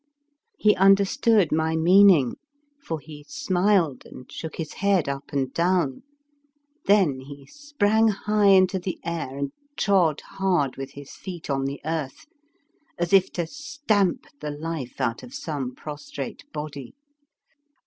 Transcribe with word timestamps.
He 0.57 0.75
understood 0.77 1.51
my 1.51 1.75
meaning, 1.75 2.37
for 2.83 2.99
he 2.99 3.23
smiled 3.29 4.03
and 4.03 4.25
shook 4.31 4.55
his 4.55 4.73
head 4.73 5.07
up 5.07 5.31
and 5.31 5.53
down; 5.53 6.01
then 6.87 7.19
he 7.19 7.45
sprang 7.45 8.07
high 8.07 8.47
into 8.47 8.79
the 8.79 8.97
air 9.05 9.37
and 9.37 9.51
trod 9.77 10.21
hard 10.21 10.75
with 10.75 10.93
his 10.93 11.11
feet 11.13 11.51
on 11.51 11.65
the 11.65 11.79
earth, 11.85 12.25
as 12.97 13.13
if 13.13 13.31
to 13.33 13.45
stamp 13.45 14.25
the 14.39 14.49
life 14.49 14.99
out 14.99 15.21
of 15.21 15.35
some 15.35 15.75
prostrate 15.75 16.51
body. 16.51 16.95